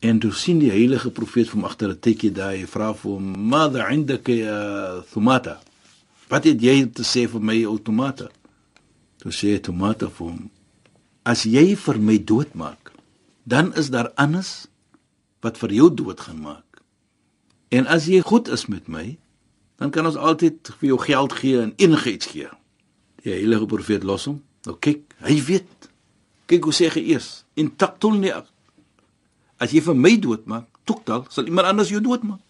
En 0.00 0.18
toe 0.18 0.32
sien 0.32 0.58
die 0.58 0.70
heilige 0.70 1.10
profeet 1.10 1.48
van 1.50 1.64
agter 1.64 1.88
'n 1.90 2.00
tekkie 2.00 2.32
daai 2.32 2.66
vra 2.66 2.92
vir 2.94 3.10
hom: 3.10 3.48
"Mada 3.48 3.88
indaka 3.88 4.32
ya 4.32 5.02
Thumata?" 5.12 5.60
Wat 6.28 6.44
het 6.44 6.60
jy 6.60 6.86
te 6.92 7.02
sê 7.02 7.28
vir 7.28 7.40
my 7.40 7.64
ou 7.64 7.78
Thumata? 7.78 8.28
Toe 9.18 9.32
sê 9.32 9.60
Thumata 9.60 10.08
vir 10.08 10.26
hom: 10.26 10.50
"As 11.22 11.42
jy 11.44 11.76
vir 11.76 11.98
my 11.98 12.18
doodmaak, 12.24 12.92
dan 13.44 13.74
is 13.74 13.90
daar 13.90 14.10
anders 14.14 14.66
wat 15.40 15.58
vir 15.58 15.72
jou 15.72 15.94
dood 15.94 16.20
gaan 16.20 16.40
maak. 16.42 16.65
En 17.68 17.86
as 17.86 18.06
jy 18.06 18.20
goed 18.20 18.48
is 18.48 18.66
met 18.66 18.88
my, 18.88 19.18
dan 19.76 19.90
kan 19.90 20.06
ons 20.06 20.16
altyd 20.16 20.70
vir 20.78 20.88
jou 20.88 20.98
geld 20.98 21.32
gee 21.32 21.60
en 21.60 21.72
enigiets 21.76 22.26
gee." 22.26 22.48
Die 23.22 23.32
heilige 23.32 23.66
profeet 23.66 24.04
los 24.04 24.24
hom. 24.24 24.42
Nou 24.64 24.76
kyk, 24.78 25.14
hy 25.18 25.40
weet. 25.44 25.90
Kyk 26.46 26.64
hoe 26.64 26.74
sê 26.74 26.90
hy 26.92 27.02
eers: 27.12 27.44
"In 27.54 27.76
taqtulni 27.76 28.32
As 29.56 29.72
jy 29.72 29.80
vir 29.80 29.96
my 29.96 30.16
doodmaak, 30.20 30.68
tokdal 30.84 31.24
sal 31.32 31.48
iemand 31.48 31.70
anders 31.70 31.88
jou 31.92 32.00
doodmaak. 32.04 32.42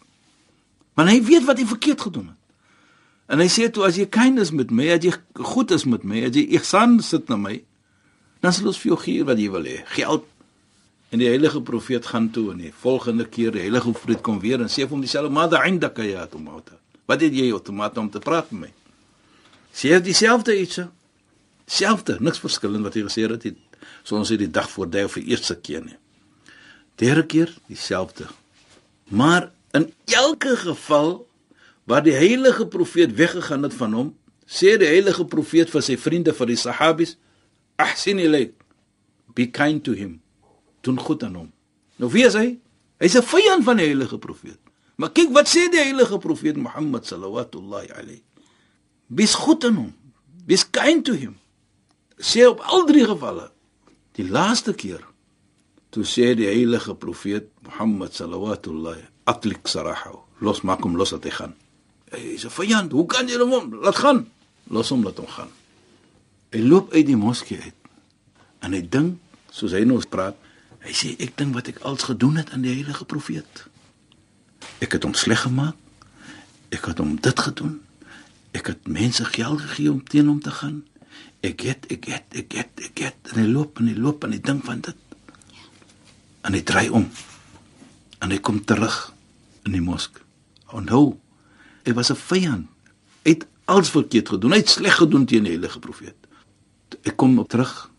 Maar 0.96 1.12
hy 1.12 1.20
weet 1.22 1.46
wat 1.46 1.60
hy 1.60 1.66
verkeerd 1.68 2.06
gedoen 2.08 2.32
het. 2.32 2.40
En 3.30 3.42
hy 3.42 3.48
sê 3.50 3.68
toe 3.70 3.84
as 3.86 3.98
jy 3.98 4.06
kindness 4.10 4.52
met 4.54 4.70
my, 4.74 4.88
as 4.94 5.04
jy 5.04 5.12
goed 5.52 5.72
is 5.74 5.84
met 5.88 6.06
my, 6.06 6.22
as 6.28 6.36
jy 6.38 6.46
ihsan 6.58 6.98
sit 7.02 7.30
na 7.30 7.38
my, 7.40 7.58
dan 8.44 8.54
sal 8.54 8.70
ons 8.70 8.78
vir 8.80 8.92
jou 8.92 8.98
gee 9.02 9.26
wat 9.26 9.40
jy 9.42 9.50
wil 9.54 9.66
hê. 9.66 9.80
Geld. 9.96 10.26
En 11.10 11.18
die 11.22 11.28
heilige 11.28 11.62
profeet 11.62 12.06
gaan 12.06 12.30
toe 12.30 12.50
en 12.52 12.64
die 12.64 12.72
volgende 12.72 13.28
keer 13.28 13.52
die 13.54 13.62
heilige 13.66 13.90
profeet 13.90 14.24
kom 14.26 14.40
weer 14.42 14.60
en 14.60 14.70
sê 14.72 14.82
vir 14.84 14.96
hom 14.96 15.04
dieselfde 15.04 15.32
mada 15.32 15.62
indaka 15.64 16.04
ya 16.04 16.26
tomata. 16.26 16.80
Wat 17.06 17.20
het 17.22 17.34
jy 17.34 17.52
outomaties 17.52 18.02
om 18.02 18.10
te 18.10 18.22
praat 18.22 18.50
met 18.50 18.66
my? 18.66 18.72
Sê 19.72 19.92
jy 19.94 20.00
dieselfde 20.02 20.56
iets? 20.60 20.80
Selfde, 21.66 22.18
niks 22.20 22.42
verskillend 22.42 22.86
wat 22.86 22.98
hy 22.98 23.06
gesê 23.06 23.28
het. 23.30 23.46
So 24.02 24.18
ons 24.18 24.30
het 24.34 24.42
die 24.42 24.50
dag 24.50 24.70
voor 24.70 24.90
daai 24.90 25.06
die 25.14 25.30
eerste 25.30 25.54
keer 25.54 25.84
nie 25.84 25.98
derde 26.96 27.26
keer 27.26 27.54
dieselfde. 27.66 28.26
Maar 29.08 29.50
in 29.70 29.92
elke 30.04 30.56
geval 30.56 31.28
waar 31.84 32.02
die 32.02 32.14
heilige 32.14 32.66
profeet 32.66 33.14
weggegaan 33.14 33.62
het 33.62 33.74
van 33.74 33.92
hom, 33.92 34.14
sê 34.46 34.76
die 34.78 34.88
heilige 34.88 35.24
profeet 35.24 35.70
vir 35.70 35.82
sy 35.82 35.96
vriende 35.98 36.34
vir 36.34 36.46
die 36.46 36.56
sahabies, 36.58 37.16
"Ahsin 37.76 38.18
ilayk. 38.18 38.54
Be 39.34 39.46
kind 39.46 39.84
to 39.84 39.92
him. 39.92 40.20
Doen 40.86 41.00
goed 41.02 41.24
aan 41.26 41.34
hom." 41.34 41.50
Nou 41.98 42.10
wie 42.12 42.24
is 42.26 42.38
hy? 42.38 42.58
Hy's 43.02 43.16
'n 43.18 43.26
vyand 43.26 43.64
van 43.64 43.76
die 43.76 43.86
heilige 43.86 44.18
profeet. 44.18 44.60
Maar 44.96 45.10
kyk 45.12 45.34
wat 45.34 45.48
sê 45.48 45.68
die 45.70 45.82
heilige 45.82 46.18
profeet 46.18 46.56
Mohammed 46.56 47.06
sallallahu 47.06 47.66
alayhi. 47.92 48.22
Wees 49.06 49.34
goed 49.34 49.64
aan 49.64 49.76
hom. 49.76 49.92
Wees 50.46 50.64
kind 50.70 51.04
to 51.04 51.12
him. 51.12 51.36
Sê 52.16 52.46
op 52.46 52.60
al 52.60 52.86
drie 52.86 53.04
gevalle. 53.04 53.50
Die 54.12 54.28
laaste 54.28 54.72
keer 54.72 55.04
toe 55.90 56.04
sê 56.04 56.34
die 56.36 56.48
heilige 56.48 56.94
profeet 56.94 57.48
Mohammed 57.64 58.14
sallallahu 58.14 58.96
atlik 59.26 59.66
sarahu 59.68 60.22
los 60.40 60.62
maak 60.62 60.84
hom 60.84 60.96
los 60.96 61.12
dat 61.14 61.24
hy 61.26 61.32
gaan 61.34 61.54
hy 62.12 62.22
is 62.36 62.44
'n 62.44 62.54
vyand 62.58 62.92
hoe 62.92 63.06
kan 63.06 63.28
jy 63.28 63.38
hom 63.40 63.74
laat 63.82 63.96
gaan 63.96 64.18
los 64.70 64.90
hom 64.90 65.02
laat 65.04 65.18
hom 65.18 65.30
gaan 65.36 65.52
hy 66.52 66.60
loop 66.60 66.92
uit 66.92 67.06
die 67.06 67.16
moskee 67.16 67.58
uit 67.58 67.78
en 68.62 68.72
hy 68.72 68.82
dink 68.94 69.18
soos 69.50 69.72
hy 69.72 69.84
nou 69.84 69.98
praat 70.14 70.36
hy 70.86 70.94
sê 70.94 71.14
ek 71.18 71.36
dink 71.40 71.54
wat 71.54 71.68
ek 71.72 71.82
als 71.82 72.06
gedoen 72.08 72.38
het 72.40 72.52
aan 72.54 72.64
die 72.66 72.74
heilige 72.74 73.04
profeet 73.04 73.66
ek 74.80 74.98
het 74.98 75.06
hom 75.08 75.14
sleg 75.14 75.42
gemaak 75.46 75.76
ek 76.74 76.86
het 76.90 77.02
hom 77.02 77.16
dit 77.28 77.44
gedoen 77.48 77.80
ek 78.56 78.72
het 78.72 78.88
mense 78.88 79.24
geld 79.24 79.60
gegee 79.60 79.92
om 79.92 80.02
teen 80.04 80.30
hom 80.32 80.40
te 80.40 80.54
gaan 80.60 80.82
ek 81.46 81.66
het 81.68 81.90
ek 81.92 82.10
het 82.14 82.38
ek 82.42 82.60
het 82.60 82.86
ek 82.90 83.04
het 83.08 83.34
en 83.34 83.42
hy 83.42 83.48
loop 83.50 83.82
en 83.82 83.90
hy 83.90 83.96
loop 83.98 84.24
en 84.24 84.34
hy 84.36 84.40
dink 84.40 84.64
van 84.64 84.80
dit 84.86 85.02
en 86.46 86.54
hy 86.54 86.62
draai 86.62 86.88
om 86.94 87.10
en 88.22 88.32
hy 88.32 88.38
kom 88.42 88.62
terug 88.64 88.96
in 89.66 89.74
die 89.74 89.82
mosk. 89.82 90.20
Onthou, 90.74 91.18
hy 91.84 91.92
was 91.94 92.10
'n 92.10 92.16
vyand. 92.16 92.66
Hy 93.24 93.30
het 93.30 93.46
alles 93.64 93.90
verkeerd 93.90 94.28
gedoen. 94.28 94.52
Hy 94.52 94.58
het 94.58 94.68
sleg 94.68 94.94
gedoen 94.94 95.26
teen 95.26 95.42
die 95.42 95.52
heilige 95.52 95.78
profeet. 95.78 96.16
Hy 97.02 97.10
kom 97.10 97.38
op 97.38 97.48
terug 97.48 97.90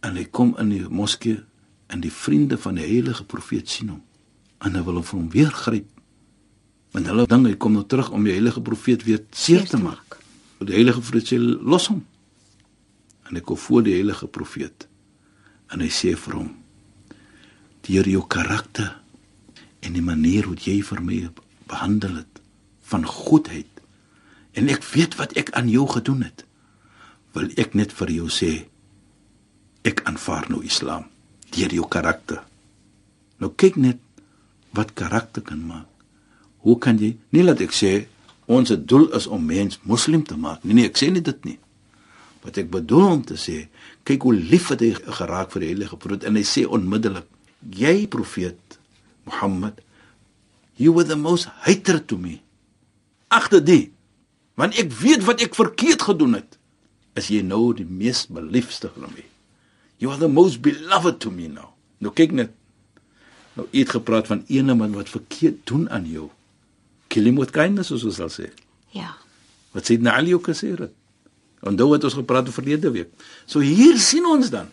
en 0.00 0.16
hy 0.16 0.24
kom 0.24 0.56
in 0.58 0.68
die 0.68 0.88
moskee 0.88 1.44
en 1.92 2.00
die 2.00 2.12
vriende 2.12 2.56
van 2.58 2.78
die 2.80 2.86
heilige 2.86 3.24
profeet 3.28 3.68
sien 3.68 3.92
hom 3.92 4.02
en 4.62 4.70
hulle 4.72 4.86
wil 4.86 5.00
hom 5.00 5.06
vir 5.08 5.18
hom 5.18 5.28
weer 5.32 5.50
gryp. 5.50 5.88
Want 6.94 7.08
hulle 7.10 7.26
dink 7.26 7.48
hy 7.50 7.56
kom 7.58 7.74
nou 7.74 7.82
terug 7.88 8.12
om 8.14 8.24
die 8.24 8.34
heilige 8.36 8.62
profeet 8.62 9.02
weer 9.08 9.24
seer 9.34 9.66
te 9.68 9.80
maak. 9.80 10.18
Die 10.62 10.76
heilige 10.76 11.02
profeet 11.02 11.32
sê 11.32 11.38
los 11.40 11.88
hom. 11.90 12.04
En 13.26 13.36
hy 13.36 13.42
kom 13.42 13.58
voor 13.58 13.82
die 13.88 13.96
heilige 13.96 14.28
profeet 14.30 14.86
en 15.72 15.80
hy 15.80 15.90
sê 15.92 16.12
vir 16.18 16.36
hom 16.36 16.50
deur 17.82 18.06
jou 18.06 18.22
karakter 18.30 18.92
en 19.82 19.96
die 19.96 20.04
manier 20.04 20.46
hoe 20.46 20.58
jy 20.60 20.78
vir 20.86 21.00
my 21.02 21.18
behandel 21.70 22.20
het 22.20 22.42
van 22.92 23.06
goedheid 23.08 23.80
en 24.58 24.68
ek 24.70 24.84
weet 24.92 25.16
wat 25.18 25.34
ek 25.40 25.50
aan 25.58 25.70
jou 25.72 25.86
gedoen 25.90 26.22
het 26.26 26.44
wil 27.34 27.48
ek 27.58 27.74
net 27.78 27.94
vir 27.96 28.12
jou 28.18 28.28
sê 28.30 28.52
ek 29.88 30.04
aanvaar 30.06 30.50
nou 30.52 30.60
islam 30.68 31.08
deur 31.54 31.74
jou 31.76 31.86
karakter. 31.88 32.42
Nou 33.42 33.52
kyk 33.56 33.76
net 33.80 34.00
wat 34.76 34.94
karakter 34.96 35.44
kan 35.44 35.60
maak. 35.66 35.88
Hoe 36.62 36.78
kan 36.78 36.98
jy 37.00 37.16
nie 37.34 37.44
laat 37.44 37.62
ek 37.64 37.74
sê 37.74 37.92
ons 38.52 38.72
doel 38.88 39.08
is 39.16 39.26
om 39.26 39.42
mens 39.44 39.78
moslim 39.88 40.22
te 40.26 40.36
maak. 40.38 40.64
Nee 40.64 40.76
nee 40.76 40.90
ek 40.90 40.98
sê 41.00 41.10
nie 41.12 41.24
dit 41.24 41.48
nie. 41.48 41.58
Wat 42.42 42.58
ek 42.58 42.70
bedoel 42.72 43.08
om 43.08 43.24
te 43.26 43.38
sê 43.40 43.66
kyk 44.08 44.26
hoe 44.26 44.34
lief 44.34 44.70
het 44.72 44.82
hy 44.82 44.92
geraak 45.20 45.52
vir 45.54 45.64
die 45.64 45.72
heilige 45.74 45.98
profeet 45.98 46.28
en 46.28 46.38
hy 46.38 46.44
sê 46.46 46.64
onmiddellik 46.66 47.28
jy 47.78 48.06
profeet 48.10 48.78
Mohammed 49.28 49.78
you 50.76 50.94
were 50.94 51.06
the 51.06 51.16
most 51.16 51.46
hated 51.66 52.08
to 52.10 52.18
me. 52.18 52.40
Agter 53.30 53.62
die 53.62 53.92
want 54.58 54.78
ek 54.80 54.90
weet 55.02 55.26
wat 55.28 55.42
ek 55.44 55.56
verkeerd 55.56 56.08
gedoen 56.10 56.40
het 56.40 56.58
is 57.18 57.28
jy 57.32 57.42
nou 57.46 57.70
die 57.76 57.88
mees 57.88 58.24
beliefste 58.30 58.90
vir 58.94 59.08
my 59.08 59.31
you 60.02 60.10
are 60.10 60.18
the 60.20 60.28
most 60.28 60.62
beloved 60.66 61.20
to 61.22 61.32
me 61.34 61.48
now 61.48 61.70
nou 62.02 62.12
kyk 62.18 62.34
net 62.36 62.52
nou 63.56 63.68
het 63.70 63.94
gepraat 63.94 64.30
van 64.32 64.44
ene 64.50 64.76
man 64.78 64.96
wat 64.98 65.12
verkeerd 65.12 65.62
doen 65.70 65.88
aan 65.90 66.08
jou 66.10 66.28
kill 67.12 67.30
him 67.30 67.40
with 67.40 67.54
kindness 67.54 67.92
soos 67.94 68.06
ons 68.10 68.20
sal 68.20 68.32
sê 68.32 68.50
ja 68.96 69.14
wat 69.72 69.88
sê 69.88 69.96
Ali 70.12 70.34
ook 70.36 70.50
gesê 70.52 70.74
het 70.74 70.92
dan 71.62 71.78
het 71.78 72.04
ons 72.04 72.18
gepraat 72.18 72.48
oor 72.50 72.58
verlede 72.60 72.90
week 72.90 73.12
so 73.46 73.62
hier 73.62 73.98
sien 74.02 74.26
ons 74.26 74.50
dan 74.50 74.68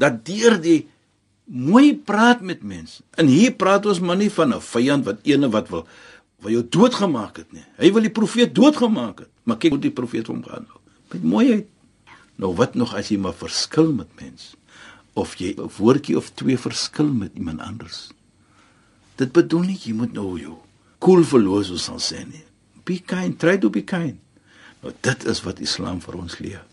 dat 0.00 0.24
deur 0.26 0.58
die 0.60 0.80
mooi 1.50 1.96
praat 1.96 2.40
met 2.46 2.62
mense. 2.62 3.02
En 3.18 3.26
hier 3.26 3.52
praat 3.58 3.86
ons 3.86 4.00
maar 4.00 4.16
nie 4.16 4.30
van 4.30 4.54
'n 4.54 4.60
vyand 4.60 5.04
wat 5.04 5.18
ene 5.22 5.50
wat 5.50 5.68
wil 5.68 5.86
wat 6.40 6.52
jou 6.52 6.64
doodgemaak 6.68 7.36
het 7.36 7.52
nie. 7.52 7.64
Hy 7.76 7.92
wil 7.92 8.02
die 8.02 8.10
profeet 8.10 8.54
doodgemaak 8.54 9.18
het. 9.18 9.28
Maar 9.42 9.56
kyk 9.56 9.70
hoe 9.70 9.80
die 9.80 9.90
profeet 9.90 10.26
hom 10.26 10.42
gehandel. 10.42 10.80
Met 11.12 11.22
mooiheid. 11.22 11.66
Nou 12.40 12.54
wat 12.56 12.74
nog 12.74 12.94
as 12.96 13.10
jy 13.12 13.18
maar 13.20 13.36
verskil 13.36 13.92
met 13.92 14.08
mense 14.20 14.56
of 15.18 15.34
jy 15.36 15.52
'n 15.56 15.68
woordjie 15.76 16.16
of 16.16 16.30
twee 16.34 16.58
verskil 16.58 17.12
met 17.12 17.34
iemand 17.34 17.60
anders. 17.60 18.10
Dit 19.16 19.32
bedoel 19.32 19.60
nie 19.60 19.80
jy 19.84 19.92
moet 19.92 20.12
nou 20.12 20.38
jou 20.40 20.56
cool 20.98 21.24
verloos 21.24 21.70
ons 21.70 21.84
sal 21.84 22.00
sê 22.00 22.24
nie. 22.24 22.44
Be 22.84 22.98
kind, 22.98 23.38
try 23.38 23.58
to 23.58 23.70
be 23.70 23.82
kind. 23.82 24.16
Nou 24.82 24.92
dit 25.00 25.24
is 25.24 25.42
wat 25.42 25.60
Islam 25.60 26.00
vir 26.00 26.14
ons 26.14 26.38
leer. 26.38 26.64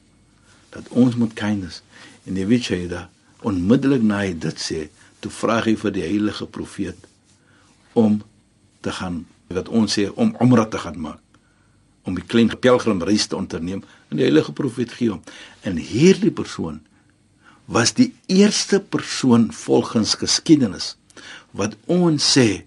Dat 0.70 0.88
ons 0.90 1.16
moet 1.16 1.34
kindness 1.34 1.82
en 2.26 2.34
die 2.34 2.46
weet 2.46 2.66
jy 2.66 2.88
dat 2.88 3.10
onmiddellik 3.42 4.02
na 4.02 4.18
hy 4.24 4.34
dit 4.34 4.60
sê, 4.60 4.90
toe 5.20 5.32
vra 5.32 5.62
hy 5.62 5.76
vir 5.76 5.92
die 5.92 6.04
heilige 6.04 6.46
profeet 6.46 6.98
om 7.94 8.22
te 8.82 8.92
gaan 8.92 9.26
wat 9.48 9.68
ons 9.68 9.94
sê 10.00 10.10
om 10.16 10.36
umra 10.40 10.66
te 10.66 10.78
gaan 10.78 11.00
maak 11.00 11.27
om 12.08 12.16
die 12.16 12.26
klein 12.26 12.52
pelgrimreis 12.64 13.28
te 13.28 13.36
onderneem 13.36 13.84
en 14.08 14.20
die 14.20 14.26
heilige 14.26 14.56
profeet 14.56 14.96
gee 14.96 15.12
hom. 15.12 15.24
En 15.68 15.80
hierdie 15.80 16.32
persoon 16.32 16.80
was 17.68 17.92
die 17.98 18.14
eerste 18.32 18.80
persoon 18.80 19.50
volgens 19.52 20.16
geskiedenis 20.22 20.96
wat 21.52 21.76
ons 21.92 22.24
sê 22.38 22.64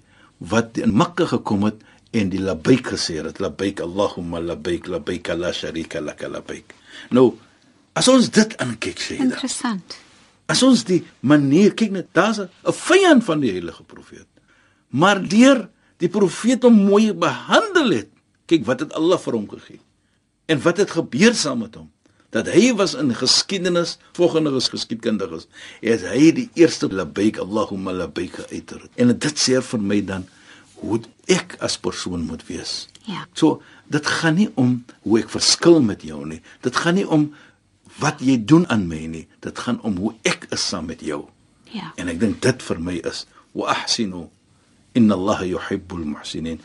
wat 0.52 0.76
in 0.80 0.92
Mekka 0.96 1.26
gekom 1.32 1.64
het 1.68 1.80
en 2.16 2.30
die 2.32 2.42
labbaik 2.42 2.92
gesê 2.94 3.20
het 3.22 3.40
labbaik 3.40 3.80
Allahumma 3.84 4.42
labbaik 4.44 4.90
labbaik 4.90 5.32
la 5.38 5.52
sharika 5.56 6.02
lak 6.04 6.22
labbaik. 6.26 6.74
Nou 7.10 7.32
as 7.96 8.08
ons 8.12 8.28
dit 8.32 8.56
aankyk 8.60 9.00
sê 9.00 9.18
interessant. 9.20 9.96
As 10.50 10.64
ons 10.66 10.82
die 10.84 11.04
manier 11.22 11.76
kyk 11.78 11.92
net, 11.94 12.08
daar's 12.12 12.40
'n 12.40 12.48
vyand 12.72 13.24
van 13.24 13.40
die 13.40 13.52
heilige 13.52 13.82
profeet. 13.82 14.26
Maar 14.88 15.22
deur 15.22 15.68
die 15.98 16.08
profeet 16.08 16.62
hom 16.62 16.74
mooi 16.74 17.12
behandel 17.12 17.90
het, 17.90 18.10
kyk 18.50 18.66
wat 18.68 18.84
het 18.84 18.92
Allah 18.98 19.20
vir 19.22 19.38
hom 19.38 19.48
gegee. 19.50 19.80
En 20.50 20.60
wat 20.64 20.82
het 20.82 20.96
gebeur 20.98 21.34
saam 21.38 21.62
met 21.64 21.78
hom? 21.78 21.90
Dat 22.30 22.46
hy 22.50 22.70
was 22.78 22.94
in 22.94 23.10
geskiedenis, 23.14 23.96
volgende 24.14 24.52
geskiedkundiges, 24.54 25.48
is 25.82 26.04
hy 26.06 26.30
die 26.34 26.48
eerste 26.58 26.86
labbaik 26.90 27.40
Allahumma 27.42 27.94
labbaik 27.94 28.38
uiter. 28.50 28.84
En 28.94 29.10
dit 29.10 29.42
sê 29.42 29.58
vir 29.62 29.82
my 29.82 29.98
dan 30.06 30.26
hoe 30.80 31.00
ek 31.30 31.56
as 31.60 31.76
persoon 31.78 32.22
moet 32.26 32.44
wees. 32.46 32.86
Ja. 33.06 33.26
So, 33.34 33.60
dit 33.90 34.06
gaan 34.06 34.38
nie 34.38 34.48
om 34.54 34.78
hoe 35.02 35.18
ek 35.20 35.32
verskil 35.34 35.80
met 35.82 36.06
jou 36.06 36.22
nie. 36.26 36.40
Dit 36.62 36.78
gaan 36.78 36.98
nie 37.00 37.06
om 37.06 37.32
wat 38.00 38.22
jy 38.24 38.38
doen 38.38 38.66
aan 38.70 38.86
my 38.88 39.02
nie. 39.10 39.26
Dit 39.44 39.58
gaan 39.58 39.80
om 39.86 39.98
hoe 40.00 40.14
ek 40.26 40.46
is 40.54 40.62
saam 40.70 40.86
met 40.90 41.02
jou. 41.04 41.24
Ja. 41.74 41.92
En 41.98 42.10
ek 42.10 42.20
dink 42.22 42.40
dit 42.42 42.62
vir 42.66 42.82
my 42.82 42.98
is 43.10 43.24
wa 43.54 43.74
ahsinu 43.74 44.28
inna 44.98 45.18
Allah 45.18 45.42
yuhibbul 45.46 46.06
muhsinin. 46.14 46.62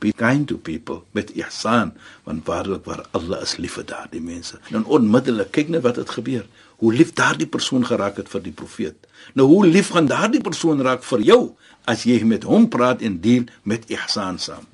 Be 0.00 0.12
kind 0.16 0.48
to 0.48 0.56
people 0.56 1.02
met 1.12 1.30
ihsan, 1.36 1.92
want 2.24 2.46
waarlik 2.48 2.86
waar 2.88 3.04
Allah 3.16 3.42
is 3.44 3.58
lief 3.60 3.76
vir 3.76 3.84
daardie 3.84 4.22
mense. 4.24 4.56
En 4.72 4.84
onmiddellik 4.84 5.50
kyk 5.52 5.68
net 5.68 5.84
wat 5.84 6.00
het 6.00 6.10
gebeur. 6.16 6.46
Hoe 6.80 6.92
lief 6.94 7.12
daardie 7.12 7.46
persoon 7.46 7.84
geraak 7.84 8.16
het 8.16 8.28
vir 8.32 8.42
die 8.42 8.54
profeet. 8.56 8.96
Nou 9.36 9.46
hoe 9.48 9.66
lief 9.66 9.92
gaan 9.92 10.08
daardie 10.08 10.40
persoon 10.40 10.80
raak 10.80 11.04
vir 11.04 11.20
jou 11.20 11.40
as 11.84 12.06
jy 12.08 12.22
met 12.24 12.46
hom 12.48 12.68
praat 12.72 13.04
en 13.04 13.20
deel 13.20 13.44
met 13.62 13.84
ihsan 13.92 14.38
saam. 14.40 14.64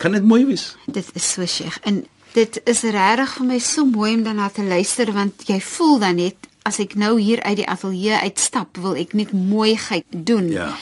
Kan 0.00 0.16
dit 0.16 0.24
mooi 0.24 0.46
wees? 0.48 0.70
Dit 0.86 1.10
is 1.12 1.32
so 1.32 1.44
Sheikh 1.46 1.76
en 1.84 2.04
dit 2.32 2.60
is 2.64 2.82
regtig 2.82 3.34
vir 3.36 3.46
my 3.50 3.58
so 3.58 3.84
mooi 3.84 4.14
om 4.14 4.24
daarna 4.24 4.48
te 4.48 4.64
luister 4.64 5.12
want 5.12 5.44
jy 5.50 5.60
voel 5.60 5.98
dan 6.00 6.16
net 6.22 6.48
as 6.68 6.80
ek 6.80 6.94
nou 7.00 7.18
hier 7.20 7.42
uit 7.42 7.58
die 7.60 7.68
ateljee 7.68 8.20
uitstap 8.24 8.80
wil 8.80 8.96
ek 8.96 9.12
net 9.18 9.32
mooiheid 9.32 10.06
doen. 10.08 10.50
Ja. 10.52 10.72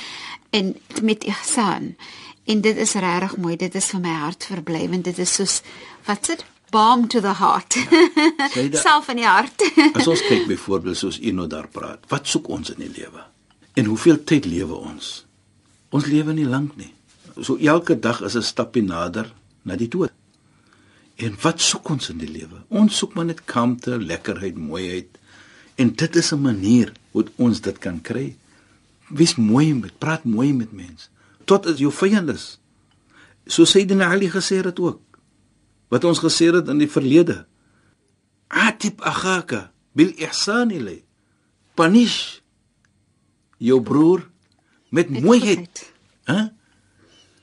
En 0.50 0.74
met 1.02 1.26
ihsan. 1.28 1.94
En 2.48 2.60
dit 2.64 2.76
is 2.80 2.92
regtig 2.96 3.36
mooi. 3.36 3.56
Dit 3.60 3.74
is 3.76 3.86
vir 3.92 4.00
my 4.00 4.14
hart 4.22 4.44
verblywend. 4.48 5.04
Dit 5.04 5.18
is 5.20 5.34
soos 5.38 5.58
wat 6.08 6.24
sit 6.30 6.44
balm 6.72 7.06
to 7.08 7.20
the 7.24 7.34
heart. 7.40 7.76
Sê 8.54 8.68
dit- 8.72 8.78
Self 8.80 9.08
in 9.12 9.16
die 9.20 9.28
hart. 9.28 9.62
As 9.94 10.06
ons 10.08 10.22
kyk 10.28 10.46
byvoorbeeld 10.48 10.96
soos 10.96 11.18
Ino 11.20 11.46
daar 11.46 11.68
praat, 11.72 12.04
wat 12.12 12.26
soek 12.28 12.48
ons 12.48 12.70
in 12.74 12.80
die 12.86 12.92
lewe? 12.94 13.24
En 13.78 13.84
hoeveel 13.92 14.22
tyd 14.24 14.44
lewe 14.48 14.74
ons? 14.74 15.24
Ons 15.94 16.06
lewe 16.10 16.32
nie 16.36 16.44
lank 16.48 16.76
nie. 16.76 16.92
So 17.40 17.56
elke 17.56 17.94
dag 17.98 18.20
is 18.26 18.34
'n 18.36 18.42
stapie 18.42 18.82
nader 18.82 19.32
na 19.62 19.76
die 19.76 19.88
dood. 19.88 20.10
En 21.16 21.36
wat 21.42 21.60
soek 21.60 21.88
ons 21.90 22.08
in 22.10 22.18
die 22.18 22.28
lewe? 22.30 22.62
Ons 22.68 22.96
soek 22.98 23.14
maar 23.14 23.24
net 23.24 23.44
kalmte, 23.44 23.98
lekkerheid, 23.98 24.56
mooiheid. 24.56 25.18
En 25.76 25.92
dit 25.94 26.16
is 26.16 26.32
'n 26.32 26.40
manier 26.42 26.92
hoe 27.12 27.24
ons 27.36 27.60
dit 27.60 27.78
kan 27.78 28.00
kry. 28.00 28.36
Wees 29.08 29.34
mooi 29.36 29.74
met, 29.74 29.98
praat 29.98 30.24
mooi 30.24 30.52
met 30.52 30.72
mense. 30.72 31.08
Tot 31.48 31.66
as 31.70 31.80
jou 31.80 31.92
vyand 31.94 32.34
is. 32.34 32.46
So 33.48 33.64
Sayyidina 33.64 34.10
Ali 34.12 34.28
gesê 34.30 34.60
het 34.64 34.80
ook. 34.80 35.00
Wat 35.88 36.04
ons 36.04 36.20
gesê 36.20 36.50
het 36.52 36.68
in 36.68 36.82
die 36.82 36.90
verlede. 36.90 37.46
Atib 38.48 39.00
akhaka 39.00 39.70
bil 39.96 40.12
ihsan 40.20 40.70
ilay. 40.76 41.00
Punish 41.74 42.40
jou 43.58 43.80
broer 43.82 44.26
met 44.94 45.10
mooiheid. 45.10 45.84
Hæ? 46.28 46.48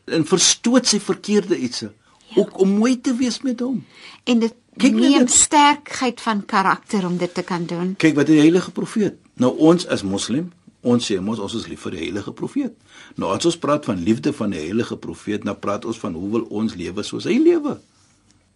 En 0.05 0.25
verstoot 0.29 0.85
sy 0.85 0.99
verkeerde 1.01 1.57
ietsie. 1.57 1.89
Ja. 1.89 2.41
Ook 2.41 2.59
om 2.61 2.77
mooi 2.77 2.99
te 3.01 3.15
wees 3.15 3.41
met 3.41 3.59
hom. 3.59 3.81
En 4.23 4.39
dit 4.39 4.53
Kyk 4.77 4.93
neem 4.93 5.23
dit. 5.23 5.31
sterkheid 5.31 6.21
van 6.21 6.45
karakter 6.45 7.05
om 7.07 7.17
dit 7.17 7.33
te 7.33 7.41
kan 7.41 7.65
doen. 7.65 7.93
Kyk 7.97 8.15
wat 8.15 8.27
die 8.27 8.39
heilige 8.39 8.71
profeet. 8.71 9.17
Nou 9.39 9.53
ons 9.57 9.87
as 9.87 10.03
moslim, 10.03 10.51
ons 10.85 11.07
sê 11.09 11.17
mos 11.21 11.41
ons 11.41 11.55
is 11.57 11.67
lief 11.71 11.85
vir 11.87 11.97
die 11.97 12.03
heilige 12.05 12.33
profeet. 12.37 12.73
Nou 13.19 13.31
as 13.33 13.45
ons 13.49 13.57
praat 13.61 13.87
van 13.89 14.01
liefde 14.05 14.33
van 14.37 14.53
die 14.53 14.61
heilige 14.61 14.97
profeet, 15.01 15.45
nou 15.47 15.55
praat 15.57 15.85
ons 15.89 15.99
van 16.01 16.15
hoe 16.17 16.29
wil 16.37 16.47
ons 16.61 16.75
lewe 16.77 17.03
soos 17.03 17.27
hy 17.29 17.37
lewe. 17.41 17.77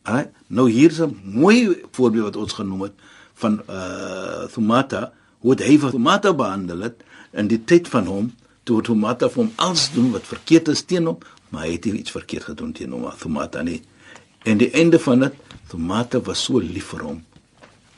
Hæ? 0.08 0.30
Nou 0.48 0.70
hier's 0.70 1.02
'n 1.02 1.16
mooi 1.24 1.82
voorbeeld 1.92 2.26
wat 2.30 2.36
ons 2.36 2.54
genoem 2.54 2.82
het 2.82 2.96
van 3.34 3.62
uh 3.70 4.46
Thumata, 4.54 5.12
hoe 5.40 5.52
het 5.52 5.64
hy 5.64 5.78
vir 5.78 5.92
Thumata 5.92 6.34
behandel 6.34 6.80
het 6.80 7.04
in 7.32 7.48
die 7.48 7.64
tyd 7.64 7.88
van 7.88 8.06
hom 8.06 8.32
toe 8.64 8.82
Thumata 8.82 9.30
vir 9.30 9.44
hom 9.44 9.54
alles 9.56 9.90
doen 9.94 10.12
wat 10.12 10.28
verkeerd 10.28 10.68
is 10.68 10.84
teen 10.84 11.06
hom, 11.06 11.18
maar 11.50 11.66
hy 11.66 11.72
het 11.72 11.86
iets 11.86 12.12
verkeerd 12.12 12.44
gedoen 12.44 12.74
teen 12.74 12.92
hom, 12.92 13.10
Thumata 13.18 13.62
nie. 13.62 13.82
En 14.46 14.58
die 14.58 14.72
einde 14.72 15.00
van 15.00 15.20
dit, 15.20 15.34
Thumata 15.70 16.20
was 16.20 16.44
so 16.44 16.60
lief 16.60 16.94
vir 16.94 17.04
hom. 17.04 17.24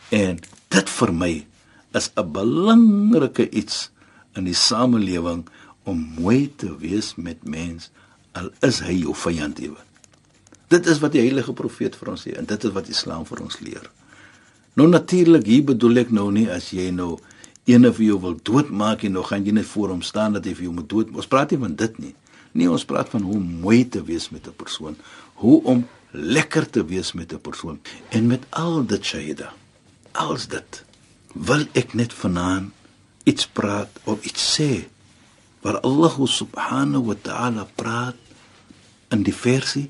En 0.09 0.39
dit 0.69 0.89
vir 0.89 1.13
my 1.13 1.45
is 1.93 2.11
'n 2.15 2.31
belangrike 2.31 3.49
iets 3.49 3.89
in 4.35 4.47
die 4.47 4.57
samelewing 4.57 5.45
om 5.83 6.03
mooi 6.19 6.51
te 6.55 6.69
wees 6.77 7.15
met 7.15 7.43
mens 7.43 7.89
al 8.37 8.51
is 8.63 8.79
hy 8.85 9.01
jou 9.01 9.15
vyand 9.17 9.59
ewe. 9.59 9.79
Dit 10.71 10.87
is 10.87 11.01
wat 11.03 11.15
die 11.15 11.23
heilige 11.23 11.53
profeet 11.53 11.97
vir 11.99 12.13
ons 12.13 12.23
sê 12.27 12.37
en 12.39 12.47
dit 12.47 12.63
is 12.63 12.75
wat 12.75 12.91
Islam 12.91 13.25
vir 13.27 13.43
ons 13.43 13.59
leer. 13.59 13.89
Nou 14.79 14.87
natuurlik 14.87 15.45
hier 15.49 15.65
bedoel 15.73 16.05
ek 16.05 16.13
nou 16.15 16.29
nie 16.31 16.47
as 16.51 16.69
jy 16.71 16.89
nou 16.95 17.17
een 17.67 17.85
vir 17.91 18.05
jou 18.05 18.19
wil 18.23 18.37
doodmaak 18.47 19.03
en 19.03 19.17
nou 19.17 19.23
gaan 19.27 19.45
jy 19.45 19.53
net 19.57 19.67
voor 19.73 19.91
hom 19.93 20.01
staan 20.05 20.37
dat 20.37 20.47
hy 20.47 20.55
vir 20.57 20.69
jou 20.69 20.75
moet 20.79 20.89
dood. 20.89 21.11
Ons 21.15 21.29
praat 21.29 21.51
nie 21.51 21.59
van 21.61 21.75
dit 21.75 21.99
nie. 21.99 22.13
Nee, 22.51 22.67
ons 22.67 22.85
praat 22.87 23.09
van 23.11 23.23
hoe 23.23 23.39
mooi 23.39 23.83
te 23.87 24.01
wees 24.03 24.29
met 24.29 24.47
'n 24.47 24.55
persoon, 24.55 24.95
hoe 25.39 25.63
om 25.63 25.87
lekker 26.11 26.69
te 26.69 26.85
wees 26.85 27.13
met 27.13 27.33
'n 27.33 27.39
persoon. 27.39 27.79
En 28.09 28.27
met 28.27 28.43
al 28.49 28.85
dit 28.85 29.05
Shahida, 29.05 29.53
als 30.11 30.47
dit 30.47 30.83
wil 31.33 31.65
ek 31.73 31.93
net 31.93 32.13
vanaand 32.13 32.71
iets 33.23 33.47
praat 33.47 34.01
of 34.03 34.23
iets 34.25 34.43
sê 34.55 34.87
waar 35.61 35.79
Allah 35.85 36.15
subhanahu 36.25 37.11
wa 37.11 37.17
ta'ala 37.21 37.67
praat 37.75 38.17
in 39.13 39.23
die 39.23 39.35
versie 39.35 39.89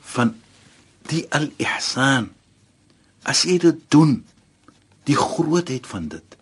van 0.00 0.34
die 1.06 1.22
al-ihsan. 1.30 2.32
As 3.22 3.44
jy 3.46 3.58
dit 3.62 3.78
doen, 3.90 4.18
die 5.06 5.18
grootheid 5.18 5.86
van 5.86 6.08
dit, 6.10 6.36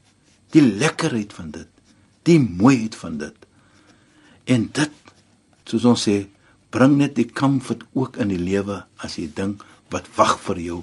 die 0.56 0.64
lekkerheid 0.64 1.32
van 1.36 1.50
dit, 1.52 1.68
die 2.24 2.40
mooiheid 2.40 2.96
van 2.96 3.18
dit. 3.20 3.36
En 4.48 4.68
dit, 4.72 4.94
soos 5.68 5.84
ons 5.88 6.06
sê, 6.08 6.24
bring 6.72 6.96
net 6.98 7.14
die 7.18 7.28
comfort 7.28 7.84
ook 7.92 8.16
in 8.22 8.32
die 8.32 8.40
lewe 8.40 8.82
as 9.04 9.18
jy 9.20 9.28
dink 9.36 9.64
wat 9.92 10.08
wag 10.16 10.38
vir 10.48 10.60
jou 10.62 10.80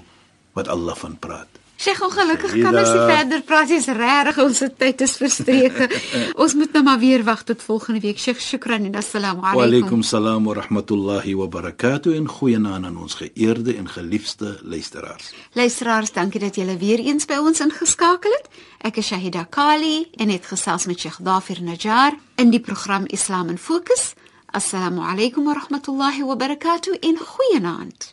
wat 0.56 0.70
Allah 0.70 0.96
van 0.98 1.18
praat. 1.18 1.61
Sheikh, 1.82 1.98
ongelukkig 2.06 2.52
kan 2.62 2.76
ons 2.78 2.92
nie 2.92 2.98
Sayyida. 2.98 3.14
verder 3.16 3.40
praat. 3.42 3.68
Dis 3.72 3.86
regtig 3.86 4.36
ons 4.38 4.60
tyd 4.78 5.00
is 5.02 5.16
verstreke. 5.18 5.88
ons 6.42 6.54
moet 6.54 6.72
nou 6.76 6.82
maar 6.86 7.00
weer 7.02 7.24
wag 7.26 7.42
tot 7.48 7.62
volgende 7.66 8.00
week. 8.04 8.20
Sheikh, 8.22 8.38
shukran 8.40 8.86
en 8.86 8.94
assalamu 9.00 9.40
Wa 9.42 9.50
alaykum. 9.50 9.66
alaykum 9.66 10.02
salaam 10.06 10.44
wa 10.46 10.54
rahmatullahi 10.60 11.34
wa 11.34 11.48
barakatuh 11.50 12.14
en 12.16 12.28
goeienaand 12.28 12.86
aan 12.86 12.96
ons 13.02 13.14
geëerde 13.18 13.74
en 13.80 13.88
geliefde 13.88 14.52
luisteraars. 14.62 15.32
Luisteraars, 15.58 16.12
dankie 16.12 16.40
dat 16.40 16.54
julle 16.54 16.76
weer 16.78 17.02
eens 17.02 17.26
by 17.26 17.40
ons 17.42 17.60
ingeskakel 17.66 18.30
het. 18.38 18.46
Ek 18.86 19.02
is 19.02 19.10
Shahida 19.10 19.42
Kali 19.50 20.06
en 20.22 20.30
het 20.30 20.46
gesels 20.46 20.86
met 20.86 21.00
Sheikh 21.02 21.18
Dafir 21.26 21.62
Najjar 21.66 22.14
in 22.38 22.50
die 22.54 22.60
program 22.62 23.10
Islam 23.10 23.48
in 23.48 23.58
Fokus. 23.58 24.12
Assalamu 24.54 25.00
alaykum 25.02 25.44
wa 25.50 25.58
rahmatullahi 25.58 26.22
wa 26.22 26.36
barakatuh 26.36 26.94
en 27.00 27.18
goeienaand. 27.18 28.12